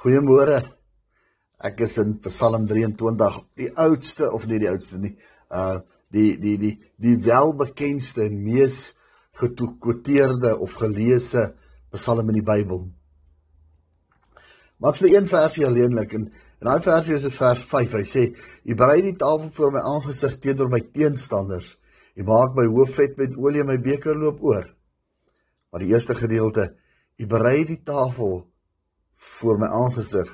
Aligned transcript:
Goeiemôre. 0.00 0.62
Ek 1.60 1.82
is 1.84 1.98
in 2.00 2.14
Psalm 2.24 2.64
23, 2.64 3.34
die 3.60 3.66
oudste 3.76 4.30
of 4.32 4.46
nie 4.48 4.56
die 4.62 4.70
oudste 4.70 5.00
nie. 5.00 5.12
Uh 5.52 5.82
die 6.10 6.40
die 6.42 6.56
die 6.58 6.72
die 6.98 7.18
welbekendste 7.22 8.24
en 8.24 8.40
mees 8.42 8.96
gekwoteerde 9.38 10.56
of 10.58 10.72
geleese 10.80 11.52
Psalm 11.92 12.32
in 12.32 12.40
die 12.40 12.46
Bybel. 12.48 12.80
Maar 14.80 14.96
vir 14.96 15.12
een 15.12 15.28
versie 15.30 15.68
alleenlik 15.68 16.16
en 16.16 16.30
en 16.32 16.66
daai 16.66 16.82
versie 16.84 17.14
is 17.20 17.28
vers 17.36 17.62
5. 17.68 17.94
Hy 18.00 18.04
sê: 18.08 18.24
"U 18.64 18.74
berei 18.74 19.02
die 19.04 19.16
tafel 19.20 19.52
voor 19.52 19.72
my 19.76 19.84
aangesig 19.84 20.40
teenoor 20.40 20.72
my 20.72 20.80
teenstanders. 20.80 21.76
U 22.16 22.24
maak 22.24 22.56
my 22.56 22.64
hoof 22.66 22.96
vet 22.96 23.20
met 23.20 23.36
olie 23.36 23.60
en 23.60 23.68
my 23.68 23.78
beker 23.78 24.16
loop 24.16 24.40
oor." 24.40 24.64
Maar 25.70 25.84
die 25.84 25.92
eerste 25.92 26.14
gedeelte: 26.16 26.72
U 27.20 27.26
berei 27.26 27.64
die 27.68 27.82
tafel 27.84 28.49
voor 29.20 29.58
my 29.58 29.66
aangesig 29.66 30.30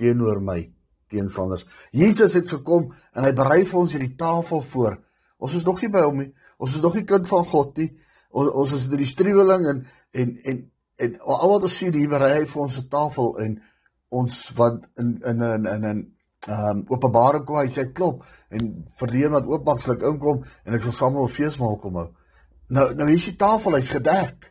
teenoor 0.00 0.40
my 0.42 0.72
teensanders. 1.10 1.66
Jesus 1.90 2.36
het 2.38 2.48
gekom 2.48 2.92
en 3.12 3.24
hy 3.26 3.32
berei 3.36 3.64
vir 3.66 3.80
ons 3.80 3.92
hierdie 3.92 4.16
tafel 4.18 4.62
voor. 4.72 4.98
Ons 5.40 5.56
is 5.58 5.66
nog 5.66 5.80
nie 5.82 5.90
by 5.92 6.04
hom 6.06 6.22
nie. 6.22 6.30
Ons 6.60 6.76
is 6.76 6.84
nog 6.84 6.94
nie 6.94 7.06
kind 7.08 7.26
van 7.28 7.44
God 7.48 7.76
nie. 7.80 7.90
Ons 8.30 8.52
ons 8.62 8.76
is 8.76 8.86
deur 8.90 9.02
die 9.02 9.10
struweling 9.10 9.66
en 9.72 9.82
en 10.12 10.36
en 10.52 10.62
en 11.00 11.18
al 11.24 11.52
wat 11.54 11.66
ons 11.66 11.76
sien 11.80 11.94
hier 11.96 12.10
berei 12.12 12.32
hy 12.38 12.46
vir 12.46 12.62
ons 12.62 12.78
'n 12.78 12.88
tafel 12.88 13.38
en 13.44 13.60
ons 14.10 14.40
wat 14.56 14.82
in 14.98 15.18
in 15.24 15.42
in 15.42 15.66
in 15.66 15.84
in 15.84 16.00
ehm 16.48 16.68
um, 16.70 16.84
Openbaring 16.88 17.44
kom 17.44 17.58
hy 17.58 17.68
sê 17.68 17.92
klop 17.92 18.24
en 18.48 18.70
verdien 18.96 19.30
wat 19.30 19.46
oopmaak 19.46 19.82
sal 19.82 19.94
ek 19.94 20.06
inkom 20.08 20.44
en 20.64 20.74
ek 20.74 20.82
sal 20.82 20.92
saam 20.92 21.12
met 21.14 21.22
'n 21.22 21.36
feesmaal 21.36 21.76
kom 21.76 21.94
hou. 21.94 22.08
Nou 22.68 22.94
nou 22.94 23.08
hier 23.08 23.18
is 23.18 23.24
die 23.24 23.36
tafel, 23.36 23.74
hy's 23.74 23.88
gedek. 23.88 24.49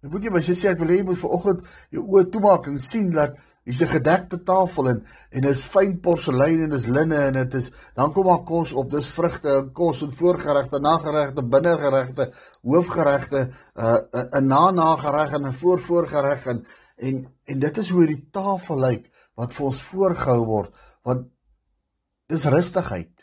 Dan 0.00 0.10
moet 0.10 0.24
jy 0.24 0.32
my 0.32 0.40
sê 0.40 0.70
ek 0.70 0.80
wil 0.80 0.92
hê 0.92 1.00
jy 1.00 1.06
moet 1.10 1.20
vanoggend 1.20 1.64
jou 1.92 2.04
oë 2.08 2.28
toemaak 2.32 2.68
en 2.70 2.78
sien 2.80 3.10
dat 3.12 3.36
hier's 3.64 3.82
'n 3.82 3.94
gedekte 3.96 4.42
tafel 4.42 4.88
en 4.88 5.04
en 5.30 5.44
is 5.44 5.62
fyn 5.62 6.00
porselein 6.00 6.62
en 6.64 6.72
is 6.72 6.86
linne 6.86 7.16
en 7.16 7.34
dit 7.34 7.54
is 7.54 7.70
dan 7.94 8.12
kom 8.12 8.24
daar 8.26 8.44
kos 8.44 8.72
op, 8.72 8.90
dis 8.90 9.06
vrugte 9.06 9.48
en 9.48 9.72
kos 9.72 10.02
en 10.02 10.12
voorgeregte, 10.12 10.80
nageregte, 10.80 11.42
binnegeregte, 11.42 12.32
hoofgeregte, 12.62 13.50
'n 13.76 13.84
uh, 13.84 14.40
'n 14.40 14.46
na-nagereg 14.46 15.32
en 15.32 15.46
'n 15.46 15.52
voor-voorgereg 15.52 16.46
en 16.46 16.66
en 16.96 17.26
en 17.44 17.58
dit 17.58 17.78
is 17.78 17.90
hoe 17.90 18.06
die 18.06 18.28
tafel 18.32 18.78
lyk 18.78 19.10
wat 19.34 19.52
vir 19.52 19.66
ons 19.66 19.82
voorgehou 19.82 20.44
word 20.44 20.74
want 21.02 21.28
dis 22.26 22.44
rustigheid. 22.44 23.19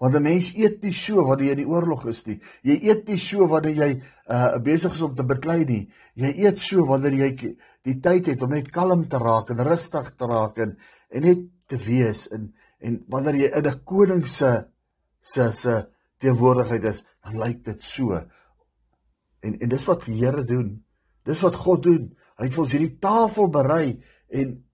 Want 0.00 0.16
'n 0.16 0.22
mens 0.22 0.54
eet 0.56 0.82
nie 0.82 0.92
so 0.96 1.24
wanneer 1.28 1.46
jy 1.46 1.52
in 1.52 1.60
die 1.60 1.68
oorlog 1.68 2.06
is 2.08 2.24
nie. 2.26 2.38
Jy 2.64 2.76
eet 2.88 3.08
nie 3.08 3.18
so 3.18 3.46
wanneer 3.46 3.76
jy 3.76 4.02
uh 4.32 4.58
besig 4.58 4.94
is 4.96 5.02
om 5.04 5.14
te 5.14 5.24
beklei 5.28 5.64
nie. 5.68 5.90
Jy 6.14 6.30
eet 6.40 6.58
so 6.58 6.86
wanneer 6.88 7.12
jy 7.12 7.56
die 7.84 8.00
tyd 8.00 8.26
het 8.26 8.42
om 8.42 8.50
net 8.50 8.70
kalm 8.72 9.08
te 9.08 9.18
raak 9.20 9.50
en 9.50 9.60
rustig 9.60 10.14
te 10.16 10.24
raak 10.24 10.56
en 10.58 10.78
en 11.10 11.22
net 11.22 11.44
te 11.68 11.76
wees 11.76 12.30
en 12.32 12.54
en 12.80 13.04
wanneer 13.12 13.36
jy 13.42 13.50
in 13.58 13.66
'n 13.66 13.84
koning 13.84 14.26
se 14.26 14.64
se 15.20 15.52
se 15.52 15.86
teenwoordigheid 16.18 16.84
is, 16.84 17.04
dan 17.24 17.38
lyk 17.38 17.64
dit 17.64 17.82
so. 17.82 18.16
En 19.40 19.58
en 19.60 19.68
dis 19.68 19.84
wat 19.84 20.04
die 20.04 20.24
Here 20.24 20.44
doen. 20.44 20.84
Dis 21.24 21.40
wat 21.40 21.54
God 21.54 21.82
doen. 21.82 22.16
Hy 22.38 22.44
het 22.44 22.54
vir 22.54 22.62
ons 22.62 22.72
hierdie 22.72 22.98
tafel 22.98 23.48
berei 23.48 24.02
en 24.28 24.64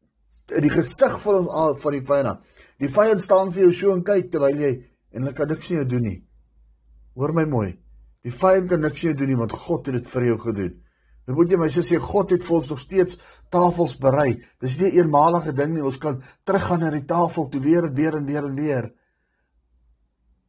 in 0.54 0.62
die 0.62 0.70
gesig 0.70 1.20
van 1.20 1.48
ons 1.48 1.80
van 1.82 1.92
die 1.92 2.06
vyand. 2.06 2.44
Die 2.78 2.88
vyand 2.88 3.22
staan 3.22 3.50
vir 3.52 3.62
jou 3.62 3.72
so 3.72 3.94
en 3.96 4.04
kyk 4.04 4.30
terwyl 4.30 4.60
jy 4.60 4.72
en 5.12 5.22
hulle 5.22 5.34
kan 5.36 5.48
niks 5.48 5.70
nie 5.70 5.84
doen 5.88 6.02
nie. 6.02 6.18
Hoor 7.16 7.32
my 7.36 7.46
mooi. 7.48 7.70
Die 8.26 8.34
vyand 8.34 8.68
kan 8.70 8.82
niks 8.82 9.04
nie 9.06 9.14
doen 9.16 9.30
nie 9.30 9.38
want 9.38 9.54
God 9.54 9.88
het 9.88 10.00
dit 10.00 10.10
vir 10.12 10.28
jou 10.30 10.38
gedoen. 10.48 10.74
Nou 11.26 11.36
moet 11.38 11.50
jy 11.50 11.58
my 11.58 11.68
sê 11.74 11.98
God 12.02 12.32
het 12.34 12.44
vir 12.46 12.56
ons 12.58 12.68
nog 12.70 12.80
steeds 12.82 13.18
tafels 13.50 13.96
berei. 14.02 14.42
Dis 14.62 14.78
nie 14.78 14.90
'n 14.90 14.96
eenmalige 14.98 15.52
ding 15.52 15.74
nie. 15.74 15.82
Ons 15.82 15.98
kan 15.98 16.22
teruggaan 16.44 16.80
na 16.80 16.90
die 16.90 17.04
tafel 17.04 17.48
toe 17.48 17.60
weer 17.60 17.84
en 17.84 17.94
weer 17.94 18.14
en 18.16 18.26
weer 18.26 18.44
en 18.44 18.54
weer. 18.54 18.92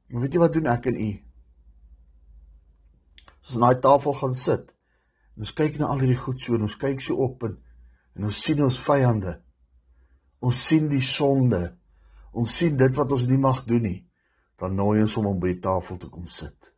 Maar 0.09 0.21
weet 0.21 0.33
jy 0.33 0.39
wat 0.39 0.53
doen 0.53 0.67
ek 0.67 0.85
en 0.85 0.95
u? 0.95 1.11
Ons 3.47 3.57
na 3.57 3.73
die 3.73 3.81
tafel 3.81 4.13
gaan 4.13 4.35
sit, 4.35 4.73
ons 5.37 5.53
kyk 5.53 5.79
na 5.79 5.85
al 5.85 5.99
hierdie 5.99 6.19
goed 6.19 6.41
so 6.41 6.55
en 6.55 6.61
ons 6.61 6.77
kyk 6.77 7.01
so 7.01 7.15
op 7.15 7.43
en, 7.43 7.57
en 8.15 8.23
ons 8.23 8.43
sien 8.43 8.63
ons 8.63 8.79
vyande. 8.79 9.41
Ons 10.39 10.65
sien 10.65 10.87
die 10.87 11.01
sonde. 11.01 11.77
Ons 12.33 12.57
sien 12.57 12.77
dit 12.77 12.95
wat 12.95 13.11
ons 13.11 13.27
nie 13.27 13.37
mag 13.37 13.65
doen 13.65 13.81
nie 13.81 14.06
dan 14.57 14.75
nooi 14.75 15.01
ons 15.03 15.15
hom 15.19 15.29
om 15.33 15.39
by 15.39 15.53
die 15.53 15.61
tafel 15.63 15.99
te 16.01 16.09
kom 16.09 16.27
sit. 16.31 16.71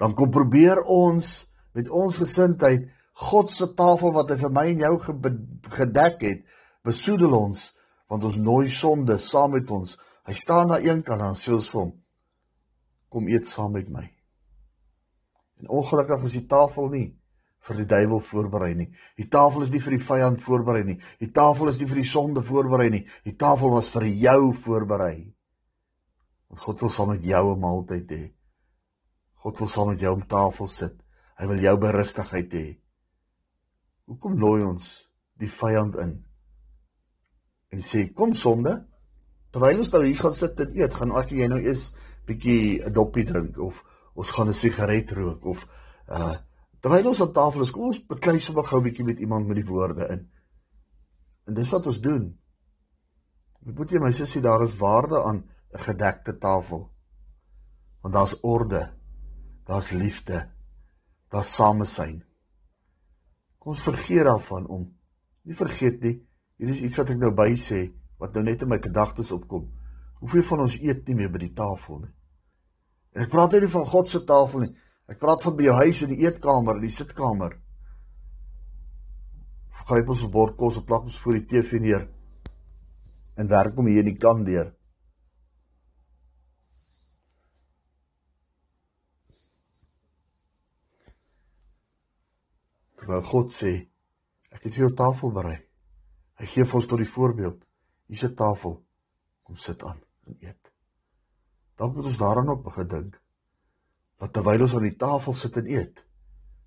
Dan 0.00 0.14
kom 0.16 0.30
probeer 0.32 0.82
ons 0.86 1.42
met 1.76 1.88
ons 1.88 2.16
gesindheid 2.16 2.88
God 3.20 3.50
se 3.52 3.66
tafel 3.76 4.14
wat 4.16 4.30
hy 4.32 4.38
vir 4.40 4.52
my 4.54 4.64
en 4.70 4.84
jou 4.86 4.94
gedek 5.76 6.22
het, 6.24 6.46
besoedel 6.86 7.34
ons 7.36 7.70
want 8.10 8.24
ons 8.26 8.38
nooi 8.42 8.70
sonde 8.74 9.18
saam 9.22 9.52
met 9.54 9.68
ons. 9.70 9.92
Hy 10.26 10.34
staan 10.34 10.72
daar 10.72 10.82
een 10.82 11.02
kant 11.06 11.22
en 11.22 11.36
sê 11.38 11.52
ons 11.54 11.68
vir 11.70 11.80
hom: 11.80 11.92
Kom 13.10 13.28
eet 13.30 13.46
saam 13.46 13.76
met 13.76 13.90
my. 13.92 14.06
En 15.60 15.68
ongelukkig 15.68 16.24
is 16.26 16.38
die 16.40 16.46
tafel 16.50 16.88
nie 16.90 17.08
vir 17.68 17.76
die 17.82 17.86
duiwel 17.86 18.22
voorberei 18.24 18.72
nie. 18.74 18.88
Die 19.20 19.28
tafel 19.28 19.66
is 19.66 19.70
nie 19.70 19.82
vir 19.84 19.98
die 19.98 20.04
vyand 20.08 20.40
voorberei 20.42 20.82
nie. 20.84 20.96
Die 21.20 21.30
tafel 21.30 21.68
is 21.68 21.78
nie 21.78 21.88
vir 21.90 22.00
die 22.00 22.08
sonde 22.08 22.42
voorberei 22.42 22.88
nie. 22.90 23.02
Die 23.26 23.36
tafel 23.36 23.74
was 23.76 23.90
vir 23.92 24.08
jou 24.08 24.54
voorberei. 24.64 25.28
Want 26.50 26.62
God 26.66 26.80
wil 26.82 26.90
saam 26.90 27.08
met 27.14 27.24
jou 27.24 27.54
'n 27.54 27.60
maaltyd 27.60 28.10
hê. 28.10 28.32
God 29.34 29.58
wil 29.58 29.68
saam 29.68 29.88
met 29.88 30.00
jou 30.00 30.14
om 30.14 30.26
tafel 30.26 30.68
sit. 30.68 30.96
Hy 31.38 31.46
wil 31.46 31.58
jou 31.58 31.76
berustigheid 31.78 32.52
hê. 32.52 32.78
Hoekom 34.04 34.38
nooi 34.38 34.62
ons 34.64 35.10
die 35.38 35.50
vyand 35.50 35.96
in? 35.96 36.24
En 37.70 37.82
sê 37.82 38.12
kom 38.12 38.34
sonde. 38.34 38.86
Terwyl 39.50 39.78
ons 39.78 39.92
nou 39.92 40.04
hier 40.04 40.18
gaan 40.18 40.34
sit 40.34 40.60
en 40.60 40.74
eet, 40.76 40.94
gaan 40.94 41.12
as 41.12 41.30
jy 41.30 41.46
nou 41.46 41.60
eers 41.62 41.92
bietjie 42.26 42.82
'n 42.86 42.92
doppie 42.92 43.24
drink 43.24 43.58
of 43.58 43.84
ons 44.14 44.30
gaan 44.30 44.48
'n 44.48 44.54
sigaret 44.54 45.10
rook 45.10 45.44
of 45.44 45.66
uh 46.08 46.36
terwyl 46.80 47.08
ons 47.08 47.20
aan 47.20 47.32
tafel 47.32 47.62
is, 47.62 47.70
kom 47.70 47.90
ons 47.92 48.06
beklei 48.08 48.40
sommer 48.40 48.64
gou 48.64 48.80
bietjie 48.80 49.04
met 49.04 49.18
iemand 49.18 49.46
met 49.46 49.56
die 49.56 49.66
woorde 49.66 50.08
in. 50.08 50.30
En 51.46 51.54
dis 51.54 51.70
wat 51.70 51.86
ons 51.86 52.00
doen. 52.00 52.38
Ek 53.66 53.76
moet 53.76 53.90
jy 53.90 53.98
my 54.00 54.12
sussie 54.12 54.40
daar 54.40 54.62
is 54.62 54.76
waarde 54.76 55.22
aan 55.22 55.44
'n 55.72 55.78
gedekte 55.78 56.38
tafel. 56.38 56.90
Want 58.00 58.14
daar's 58.14 58.40
orde. 58.40 58.92
Daar's 59.64 59.90
liefde. 59.90 60.48
Daar's 61.28 61.54
samesyn. 61.54 62.24
Kom 63.58 63.72
ons 63.72 63.82
vergeet 63.82 64.24
daarvan 64.24 64.66
om 64.66 64.96
nie 65.42 65.54
vergeet 65.54 66.00
nie. 66.00 66.26
Hier 66.56 66.68
is 66.68 66.80
iets 66.80 66.96
wat 66.96 67.10
ek 67.10 67.18
nou 67.20 67.30
by 67.34 67.52
sê 67.56 67.92
wat 68.20 68.34
nou 68.34 68.42
net 68.44 68.62
in 68.62 68.68
my 68.68 68.78
gedagtes 68.78 69.30
opkom. 69.32 69.70
Hoeveel 70.20 70.42
van 70.42 70.60
ons 70.60 70.76
eet 70.80 71.06
nie 71.08 71.16
meer 71.16 71.30
by 71.32 71.38
die 71.38 71.54
tafel 71.56 71.98
nie? 71.98 72.12
En 73.16 73.24
ek 73.24 73.30
praat 73.32 73.52
nie 73.52 73.70
van 73.72 73.86
God 73.86 74.08
se 74.08 74.20
tafel 74.24 74.66
nie. 74.66 74.74
Ek 75.10 75.18
praat 75.18 75.42
van 75.42 75.56
by 75.56 75.64
jou 75.66 75.76
huis 75.80 76.02
in 76.02 76.12
die 76.14 76.26
eetkamer, 76.26 76.76
in 76.78 76.86
die 76.86 76.94
sitkamer. 76.94 77.56
Gryp 79.90 80.08
ons 80.08 80.22
'n 80.22 80.30
bord 80.30 80.56
kos 80.56 80.76
en 80.76 80.84
plak 80.84 81.04
ons 81.04 81.18
voor 81.18 81.32
die 81.32 81.46
TV 81.46 81.80
neer. 81.80 82.08
En 83.36 83.48
werk 83.48 83.74
hom 83.74 83.86
hier 83.86 84.04
in 84.04 84.12
die 84.12 84.20
kant 84.20 84.46
deur. 84.46 84.74
Terwyl 93.10 93.26
God 93.26 93.50
sê 93.50 93.72
ek 94.54 94.62
het 94.62 94.74
vir 94.74 94.84
jou 94.84 94.94
tafel 94.94 95.32
berei. 95.34 95.58
Hy 96.38 96.46
gee 96.46 96.66
vir 96.66 96.78
ons 96.78 96.86
tot 96.86 97.00
die 97.02 97.10
voorbeeld. 97.10 97.58
Hier's 98.06 98.24
'n 98.24 98.34
tafel. 98.34 98.84
Kom 99.42 99.56
sit 99.56 99.82
aan 99.82 99.98
en 100.26 100.36
eet. 100.40 100.72
Dan 101.76 101.92
moet 101.94 102.04
ons 102.04 102.18
daaraan 102.18 102.48
op 102.48 102.64
begin 102.64 102.86
dink. 102.88 103.20
Dat 104.18 104.32
terwyl 104.32 104.62
ons 104.62 104.74
aan 104.74 104.86
die 104.86 104.96
tafel 104.96 105.34
sit 105.34 105.56
en 105.56 105.66
eet, 105.66 106.04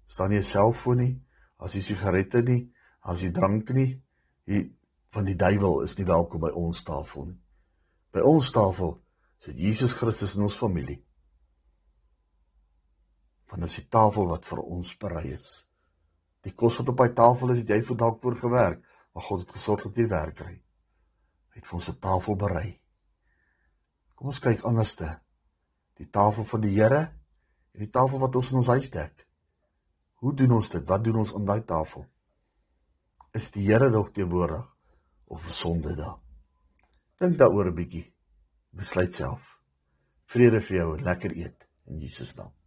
staan 0.08 0.30
nie 0.30 0.40
'n 0.40 0.44
selfoon 0.44 0.98
nie, 0.98 1.22
as 1.58 1.74
jy 1.74 1.81
sigarette 1.81 2.42
nie, 2.42 2.74
as 3.02 3.22
jy 3.22 3.31
drank 3.31 3.70
nie, 3.70 4.02
hier 4.46 4.72
van 5.12 5.25
die 5.25 5.36
duiwel 5.36 5.81
is 5.81 5.98
nie 5.98 6.06
welkom 6.06 6.42
by 6.42 6.50
ons 6.50 6.84
tafel 6.84 7.25
nie. 7.25 7.39
By 8.12 8.19
ons 8.19 8.51
tafel 8.51 9.01
sit 9.39 9.56
Jesus 9.56 9.94
Christus 9.94 10.36
in 10.36 10.44
ons 10.44 10.57
familie. 10.57 11.04
Van 13.46 13.60
dis 13.60 13.75
die 13.75 13.88
tafel 13.89 14.28
wat 14.28 14.46
vir 14.46 14.60
ons 14.60 14.98
berei 14.98 15.34
is. 15.34 15.66
Die 16.44 16.51
kos 16.51 16.78
wat 16.81 16.92
op 16.92 17.00
hy 17.00 17.10
tafel 17.16 17.54
is, 17.54 17.63
het 17.63 17.69
jy 17.69 17.81
vir 17.88 18.00
dalk 18.00 18.22
voor 18.22 18.36
gewerk, 18.40 18.84
maar 19.13 19.24
God 19.24 19.44
het 19.45 19.51
gesorg 19.56 19.84
dat 19.88 20.00
jy 20.00 20.07
werk 20.12 20.36
kry. 20.36 20.56
Hy 21.54 21.60
het 21.62 21.68
vir 21.69 21.78
ons 21.80 21.90
'n 21.90 22.00
tafel 22.00 22.36
berei. 22.36 22.80
Kom 24.16 24.28
ons 24.28 24.40
kyk 24.40 24.63
anderste. 24.63 25.19
Die 26.00 26.10
tafel 26.10 26.44
van 26.44 26.62
die 26.62 26.74
Here 26.74 27.01
en 27.74 27.80
die 27.80 27.90
tafel 27.90 28.19
wat 28.19 28.36
ons 28.36 28.51
in 28.51 28.57
ons 28.57 28.68
huis 28.68 28.90
dek. 28.90 29.28
Hoe 30.24 30.34
doen 30.34 30.51
ons 30.51 30.69
dit? 30.69 30.88
Wat 30.88 31.04
doen 31.04 31.16
ons 31.16 31.34
aan 31.36 31.45
daai 31.45 31.63
tafel? 31.63 32.06
Is 33.34 33.51
die 33.51 33.66
Here 33.68 33.89
nog 33.89 34.12
teenwoordig 34.12 34.66
of 35.25 35.48
sonde 35.51 35.96
daar? 35.96 36.19
Dink 37.19 37.38
daaroor 37.38 37.66
'n 37.66 37.75
bietjie. 37.75 38.13
Besluit 38.69 39.13
self. 39.13 39.60
Vrede 40.25 40.62
vir 40.62 40.78
jou 40.78 40.98
en 40.98 41.04
lekker 41.04 41.31
eet 41.38 41.68
in 41.86 42.00
Jesus 42.00 42.36
naam. 42.36 42.62